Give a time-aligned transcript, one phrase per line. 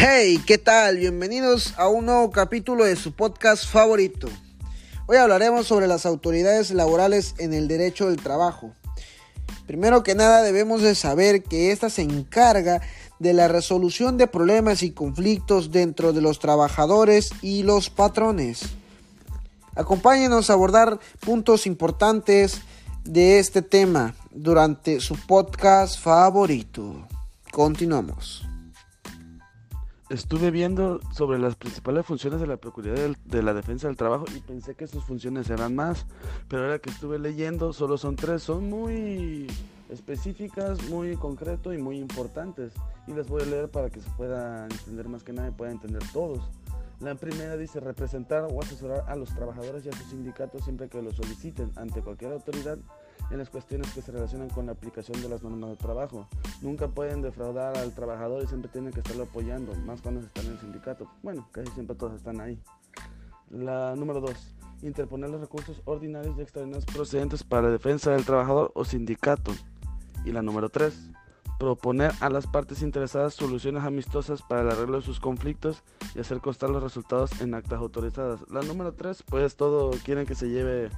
[0.00, 0.98] Hey, ¿qué tal?
[0.98, 4.28] Bienvenidos a un nuevo capítulo de su podcast favorito.
[5.08, 8.76] Hoy hablaremos sobre las autoridades laborales en el derecho del trabajo.
[9.66, 12.80] Primero que nada debemos de saber que ésta se encarga
[13.18, 18.66] de la resolución de problemas y conflictos dentro de los trabajadores y los patrones.
[19.74, 22.60] Acompáñenos a abordar puntos importantes
[23.02, 27.04] de este tema durante su podcast favorito.
[27.50, 28.47] Continuamos.
[30.10, 34.40] Estuve viendo sobre las principales funciones de la Procuraduría de la Defensa del Trabajo y
[34.40, 36.06] pensé que sus funciones eran más,
[36.48, 39.46] pero ahora que estuve leyendo solo son tres, son muy
[39.90, 42.72] específicas, muy concreto y muy importantes
[43.06, 45.72] y las voy a leer para que se pueda entender más que nada y pueda
[45.72, 46.40] entender todos.
[47.00, 51.02] La primera dice representar o asesorar a los trabajadores y a sus sindicatos siempre que
[51.02, 52.78] lo soliciten ante cualquier autoridad
[53.30, 56.26] en las cuestiones que se relacionan con la aplicación de las normas de trabajo.
[56.62, 60.52] Nunca pueden defraudar al trabajador y siempre tienen que estarlo apoyando, más cuando están en
[60.52, 61.10] el sindicato.
[61.22, 62.58] Bueno, casi siempre todos están ahí.
[63.50, 68.72] La número dos, interponer los recursos ordinarios y extraordinarios procedentes para la defensa del trabajador
[68.74, 69.52] o sindicato.
[70.24, 71.10] Y la número tres,
[71.58, 75.82] proponer a las partes interesadas soluciones amistosas para el arreglo de sus conflictos
[76.14, 78.48] y hacer constar los resultados en actas autorizadas.
[78.48, 80.90] La número 3, pues todo quieren que se lleve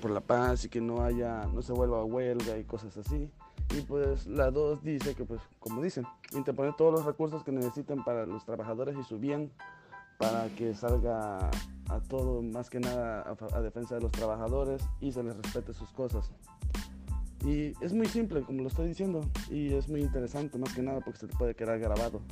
[0.00, 3.28] por la paz y que no haya, no se vuelva a huelga y cosas así.
[3.76, 8.04] Y pues la 2 dice que pues como dicen, interponer todos los recursos que necesiten
[8.04, 9.50] para los trabajadores y su bien
[10.18, 11.50] para que salga
[11.88, 15.72] a todo más que nada a, a defensa de los trabajadores y se les respete
[15.72, 16.30] sus cosas.
[17.44, 21.00] Y es muy simple, como lo estoy diciendo, y es muy interesante, más que nada,
[21.00, 22.22] porque se te puede quedar grabado.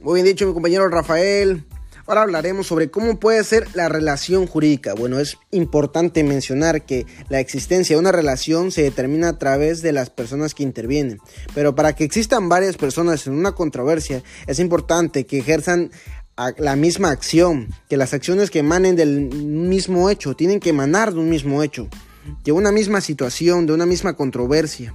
[0.00, 1.64] Muy bien dicho, mi compañero Rafael.
[2.06, 4.94] Ahora hablaremos sobre cómo puede ser la relación jurídica.
[4.94, 9.92] Bueno, es importante mencionar que la existencia de una relación se determina a través de
[9.92, 11.20] las personas que intervienen.
[11.54, 15.92] Pero para que existan varias personas en una controversia, es importante que ejerzan
[16.56, 21.20] la misma acción, que las acciones que emanen del mismo hecho, tienen que emanar de
[21.20, 21.88] un mismo hecho
[22.44, 24.94] de una misma situación, de una misma controversia.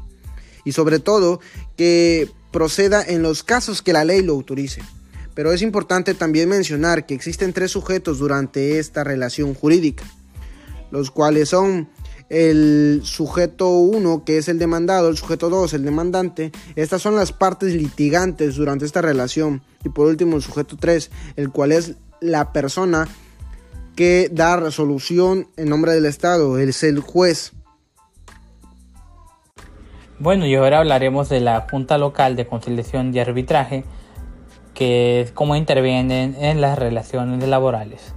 [0.65, 1.39] Y sobre todo
[1.75, 4.81] que proceda en los casos que la ley lo autorice.
[5.33, 10.03] Pero es importante también mencionar que existen tres sujetos durante esta relación jurídica,
[10.89, 11.89] los cuales son
[12.29, 16.51] el sujeto 1, que es el demandado, el sujeto 2, el demandante.
[16.75, 19.61] Estas son las partes litigantes durante esta relación.
[19.83, 23.07] Y por último, el sujeto 3, el cual es la persona
[23.97, 27.51] que da resolución en nombre del Estado, es el juez.
[30.19, 33.85] Bueno, y ahora hablaremos de la Junta Local de Conciliación y Arbitraje,
[34.75, 38.13] que es cómo intervienen en las relaciones laborales.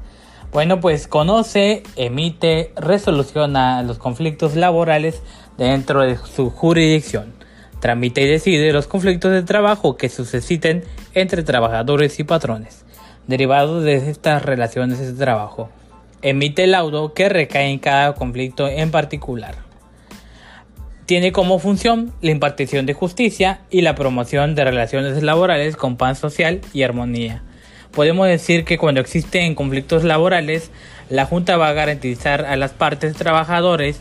[0.52, 5.22] Bueno, pues conoce, emite, resoluciona los conflictos laborales
[5.56, 7.32] dentro de su jurisdicción.
[7.80, 12.84] Tramita y decide los conflictos de trabajo que susciten entre trabajadores y patrones
[13.30, 15.70] derivados de estas relaciones de trabajo.
[16.20, 19.54] Emite el laudo que recae en cada conflicto en particular.
[21.06, 26.18] Tiene como función la impartición de justicia y la promoción de relaciones laborales con paz
[26.18, 27.42] social y armonía.
[27.90, 30.70] Podemos decir que cuando existen conflictos laborales,
[31.08, 34.00] la Junta va a garantizar a las partes trabajadores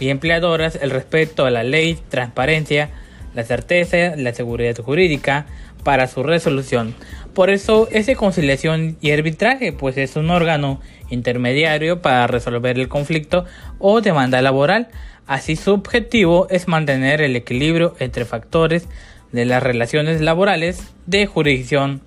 [0.00, 2.90] y empleadoras el respeto a la ley, transparencia,
[3.34, 5.46] la certeza, la seguridad jurídica
[5.86, 6.96] para su resolución,
[7.32, 10.80] por eso ese conciliación y arbitraje pues es un órgano
[11.10, 13.44] intermediario para resolver el conflicto
[13.78, 14.88] o demanda laboral.
[15.28, 18.88] Así su objetivo es mantener el equilibrio entre factores
[19.30, 22.02] de las relaciones laborales de jurisdicción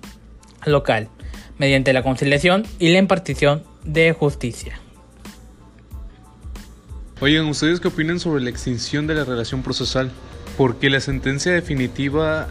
[0.66, 1.08] local
[1.56, 4.78] mediante la conciliación y la impartición de justicia.
[7.20, 10.10] Oigan, ¿ustedes qué opinan sobre la extinción de la relación procesal?
[10.58, 12.48] Porque la sentencia definitiva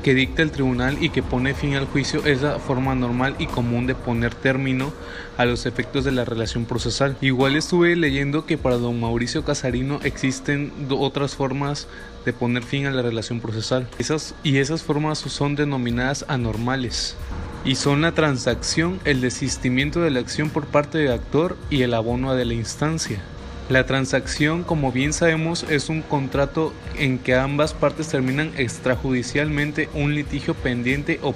[0.00, 3.46] que dicta el tribunal y que pone fin al juicio es la forma normal y
[3.46, 4.92] común de poner término
[5.36, 7.16] a los efectos de la relación procesal.
[7.20, 11.88] Igual estuve leyendo que para don Mauricio Casarino existen otras formas
[12.24, 13.88] de poner fin a la relación procesal.
[13.98, 17.16] Esas, y esas formas son denominadas anormales.
[17.64, 21.94] Y son la transacción, el desistimiento de la acción por parte del actor y el
[21.94, 23.22] abono de la instancia.
[23.70, 30.16] La transacción, como bien sabemos, es un contrato en que ambas partes terminan extrajudicialmente un
[30.16, 31.32] litigio pendiente o,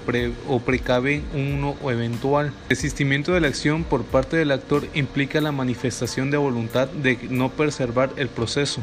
[0.48, 2.46] o precaven uno o eventual.
[2.46, 7.20] El desistimiento de la acción por parte del actor implica la manifestación de voluntad de
[7.30, 8.80] no preservar el proceso.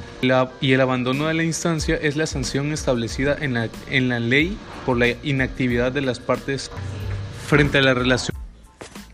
[0.62, 4.58] y el abandono de la instancia es la sanción establecida en la, en la ley
[4.86, 6.72] por la inactividad de las partes
[7.48, 8.34] frente a la relación.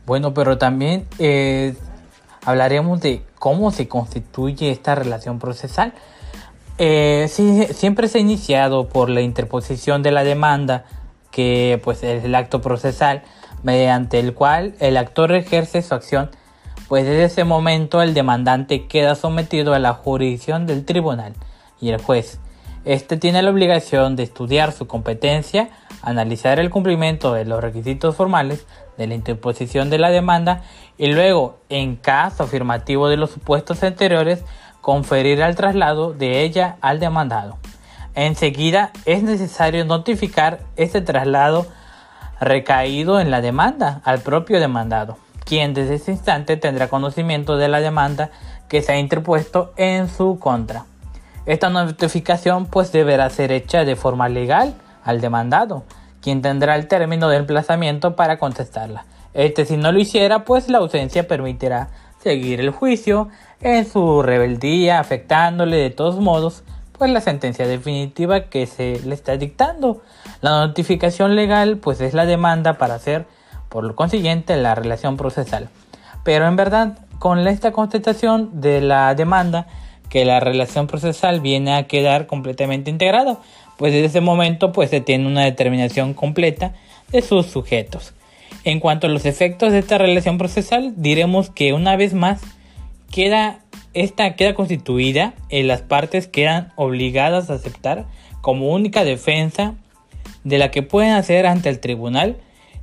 [0.06, 1.74] Bueno, pero también eh,
[2.48, 5.94] hablaremos de cómo se constituye esta relación procesal.
[6.78, 7.28] Eh,
[7.74, 10.86] siempre se ha iniciado por la interposición de la demanda
[11.30, 13.24] que pues es el acto procesal
[13.64, 16.30] mediante el cual el actor ejerce su acción,
[16.88, 21.34] pues desde ese momento el demandante queda sometido a la jurisdicción del tribunal
[21.82, 22.40] y el juez.
[22.86, 25.70] Este tiene la obligación de estudiar su competencia,
[26.02, 28.66] analizar el cumplimiento de los requisitos formales
[28.98, 30.64] de la interposición de la demanda
[30.98, 34.44] y luego, en caso afirmativo de los supuestos anteriores,
[34.82, 37.58] conferir el traslado de ella al demandado.
[38.16, 41.68] Enseguida es necesario notificar este traslado
[42.40, 47.80] recaído en la demanda al propio demandado, quien desde ese instante tendrá conocimiento de la
[47.80, 48.32] demanda
[48.70, 50.86] que se ha interpuesto en su contra.
[51.46, 54.74] Esta notificación pues deberá ser hecha de forma legal
[55.04, 55.84] al demandado,
[56.28, 59.06] quien tendrá el término de emplazamiento para contestarla.
[59.34, 61.88] Este si no lo hiciera pues la ausencia permitirá
[62.22, 63.30] seguir el juicio
[63.62, 66.66] en su rebeldía afectándole de todos modos
[66.98, 70.02] pues la sentencia definitiva que se le está dictando.
[70.42, 73.26] La notificación legal pues es la demanda para hacer
[73.70, 75.70] por lo consiguiente la relación procesal.
[76.26, 79.68] Pero en verdad con esta contestación de la demanda
[80.10, 83.42] que la relación procesal viene a quedar completamente integrado,
[83.78, 86.74] pues desde ese momento pues se tiene una determinación completa
[87.12, 88.14] de sus sujetos.
[88.64, 92.42] En cuanto a los efectos de esta relación procesal, diremos que una vez más
[93.12, 93.60] queda
[93.94, 98.06] esta queda constituida y las partes quedan obligadas a aceptar
[98.42, 99.74] como única defensa
[100.44, 102.38] de la que pueden hacer ante el tribunal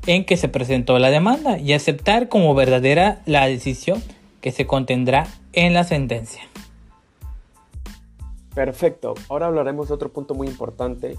[0.07, 4.03] en que se presentó la demanda y aceptar como verdadera la decisión
[4.41, 6.43] que se contendrá en la sentencia.
[8.55, 11.19] Perfecto, ahora hablaremos de otro punto muy importante.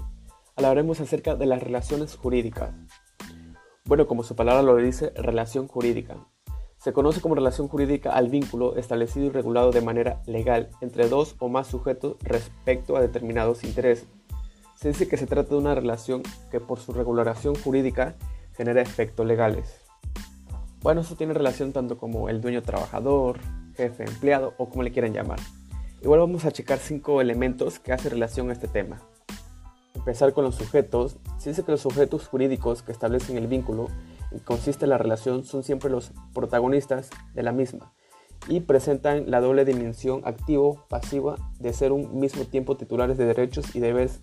[0.56, 2.72] Hablaremos acerca de las relaciones jurídicas.
[3.84, 6.16] Bueno, como su palabra lo dice, relación jurídica.
[6.78, 11.36] Se conoce como relación jurídica al vínculo establecido y regulado de manera legal entre dos
[11.38, 14.08] o más sujetos respecto a determinados intereses.
[14.76, 18.14] Se dice que se trata de una relación que por su regulación jurídica
[18.56, 19.82] genera efectos legales.
[20.80, 23.40] Bueno, eso tiene relación tanto como el dueño trabajador,
[23.76, 25.38] jefe empleado o como le quieran llamar.
[26.02, 29.00] Igual vamos a checar cinco elementos que hacen relación a este tema.
[29.94, 31.16] Empezar con los sujetos.
[31.38, 33.88] Se dice que los sujetos jurídicos que establecen el vínculo
[34.44, 37.92] consiste en la relación son siempre los protagonistas de la misma
[38.48, 43.80] y presentan la doble dimensión activo-pasiva de ser un mismo tiempo titulares de derechos y
[43.80, 44.20] deberes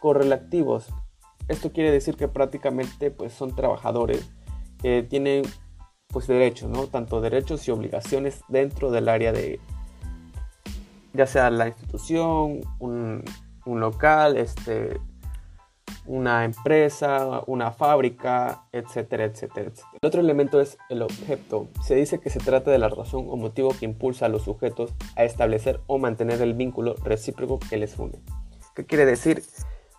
[0.00, 0.88] correlativos.
[1.48, 4.30] Esto quiere decir que prácticamente pues, son trabajadores
[4.80, 5.42] que tienen
[6.08, 6.86] pues, derechos, ¿no?
[6.86, 9.60] tanto derechos y obligaciones dentro del área de
[11.14, 13.24] ya sea la institución, un,
[13.66, 15.00] local, este,
[16.06, 19.98] una empresa, una fábrica, etcétera, etcétera, etcétera.
[20.02, 21.68] El otro elemento es el objeto.
[21.82, 24.92] Se dice que se trata de la razón o motivo que impulsa a los sujetos
[25.16, 28.20] a establecer o mantener el vínculo recíproco que les une.
[28.74, 29.42] ¿Qué quiere decir?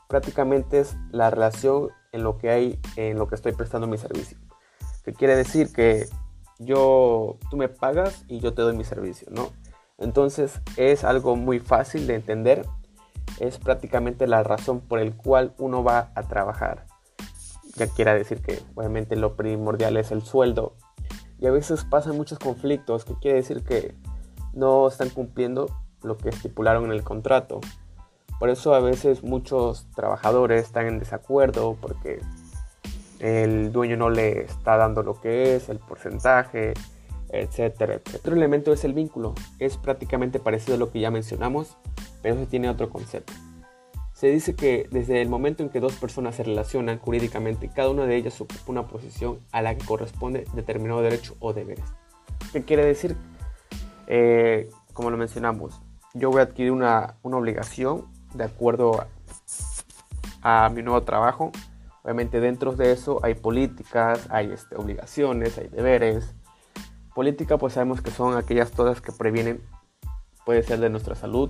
[0.07, 4.37] Prácticamente es la relación en lo que hay, en lo que estoy prestando mi servicio.
[5.03, 5.71] ¿Qué quiere decir?
[5.71, 6.05] Que
[6.59, 9.49] yo, tú me pagas y yo te doy mi servicio, ¿no?
[9.97, 12.65] Entonces es algo muy fácil de entender
[13.39, 16.85] es prácticamente la razón por el cual uno va a trabajar.
[17.75, 20.75] Ya quiera decir que obviamente lo primordial es el sueldo.
[21.39, 23.93] Y a veces pasan muchos conflictos, que quiere decir que
[24.53, 25.67] no están cumpliendo
[26.01, 27.59] lo que estipularon en el contrato.
[28.39, 32.21] Por eso a veces muchos trabajadores están en desacuerdo porque
[33.19, 36.73] el dueño no le está dando lo que es, el porcentaje,
[37.41, 38.01] etcétera.
[38.15, 39.33] Otro elemento es el vínculo.
[39.59, 41.77] Es prácticamente parecido a lo que ya mencionamos,
[42.21, 43.33] pero se tiene otro concepto.
[44.13, 48.05] Se dice que desde el momento en que dos personas se relacionan jurídicamente, cada una
[48.05, 51.85] de ellas ocupa una posición a la que corresponde determinado derecho o deberes.
[52.53, 53.17] ¿Qué quiere decir?
[54.07, 55.81] Eh, como lo mencionamos,
[56.13, 59.05] yo voy a adquirir una, obligación de acuerdo
[60.41, 61.51] a, mi nuevo trabajo.
[62.03, 66.33] Obviamente dentro de eso hay políticas, hay este, obligaciones, hay deberes.
[67.15, 69.63] Política pues sabemos que son aquellas todas que previenen,
[70.45, 71.49] puede ser de nuestra salud,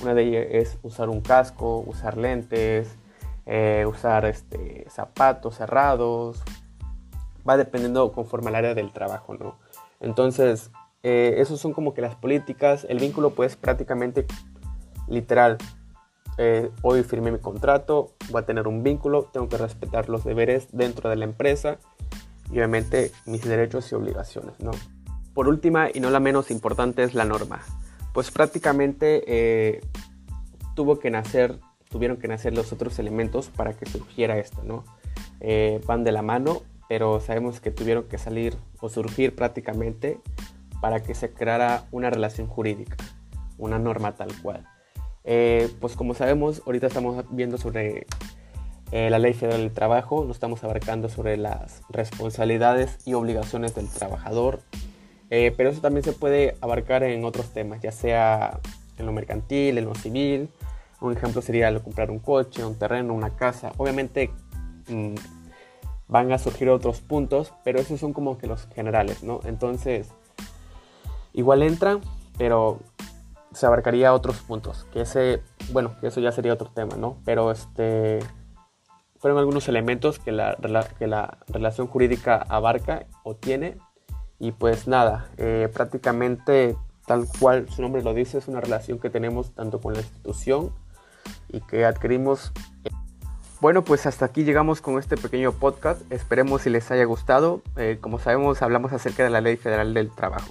[0.00, 2.96] una de ellas es usar un casco, usar lentes,
[3.46, 6.42] eh, usar este, zapatos cerrados.
[7.48, 9.58] Va dependiendo conforme al área del trabajo, ¿no?
[10.00, 10.70] Entonces,
[11.02, 12.86] eh, esos son como que las políticas.
[12.88, 14.26] El vínculo, pues, prácticamente
[15.08, 15.58] literal.
[16.38, 20.68] Eh, hoy firmé mi contrato, voy a tener un vínculo, tengo que respetar los deberes
[20.72, 21.76] dentro de la empresa
[22.50, 24.70] y obviamente mis derechos y obligaciones, ¿no?
[25.34, 27.62] Por última y no la menos importante es la norma
[28.12, 29.80] pues prácticamente eh,
[30.74, 31.58] tuvo que nacer,
[31.90, 34.84] tuvieron que nacer los otros elementos para que surgiera esto, ¿no?
[35.40, 40.18] Eh, van de la mano, pero sabemos que tuvieron que salir o surgir prácticamente
[40.80, 42.96] para que se creara una relación jurídica,
[43.58, 44.66] una norma tal cual.
[45.24, 48.06] Eh, pues como sabemos, ahorita estamos viendo sobre
[48.90, 53.88] eh, la Ley Federal del Trabajo, no estamos abarcando sobre las responsabilidades y obligaciones del
[53.88, 54.60] trabajador,
[55.34, 58.60] eh, pero eso también se puede abarcar en otros temas, ya sea
[58.98, 60.50] en lo mercantil, en lo civil.
[61.00, 63.72] Un ejemplo sería comprar un coche, un terreno, una casa.
[63.78, 64.30] Obviamente
[64.88, 65.14] mm,
[66.06, 69.40] van a surgir otros puntos, pero esos son como que los generales, ¿no?
[69.44, 70.08] Entonces,
[71.32, 72.02] igual entran,
[72.36, 72.80] pero
[73.54, 75.40] se abarcaría otros puntos, que ese,
[75.72, 77.16] bueno, eso ya sería otro tema, ¿no?
[77.24, 78.18] Pero este
[79.18, 80.58] fueron algunos elementos que la,
[80.98, 83.78] que la relación jurídica abarca o tiene.
[84.42, 89.08] Y pues nada, eh, prácticamente tal cual su nombre lo dice, es una relación que
[89.08, 90.72] tenemos tanto con la institución
[91.48, 92.50] y que adquirimos.
[93.60, 96.02] Bueno, pues hasta aquí llegamos con este pequeño podcast.
[96.10, 97.62] Esperemos si les haya gustado.
[97.76, 100.50] Eh, como sabemos, hablamos acerca de la Ley Federal del Trabajo.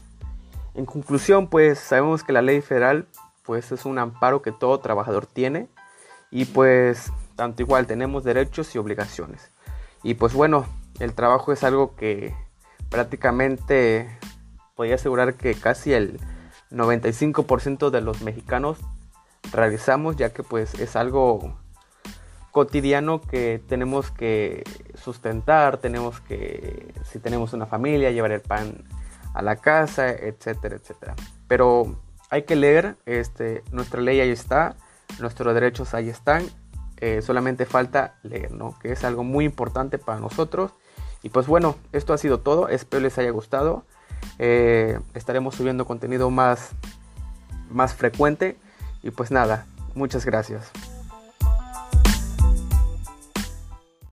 [0.74, 3.08] En conclusión, pues sabemos que la Ley Federal
[3.44, 5.68] pues es un amparo que todo trabajador tiene
[6.32, 9.52] y pues tanto igual tenemos derechos y obligaciones.
[10.02, 10.66] Y pues bueno,
[11.02, 12.34] el trabajo es algo que
[12.92, 14.20] prácticamente
[14.76, 16.20] podría asegurar que casi el
[16.70, 18.78] 95% de los mexicanos
[19.52, 21.58] realizamos ya que pues es algo
[22.52, 24.64] cotidiano que tenemos que
[25.02, 28.84] sustentar, tenemos que, si tenemos una familia, llevar el pan
[29.34, 31.16] a la casa, etcétera, etcétera.
[31.48, 31.96] Pero
[32.30, 34.76] hay que leer, este, nuestra ley ahí está,
[35.20, 36.46] nuestros derechos ahí están
[36.98, 38.78] eh, solamente falta leer, ¿no?
[38.80, 40.74] Que es algo muy importante para nosotros.
[41.24, 42.68] Y pues bueno, esto ha sido todo.
[42.70, 43.84] Espero les haya gustado.
[44.40, 46.72] Eh, estaremos subiendo contenido más,
[47.70, 48.58] más frecuente.
[49.04, 50.72] Y pues nada, muchas gracias.